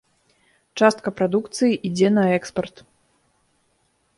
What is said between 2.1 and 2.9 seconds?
на экспарт.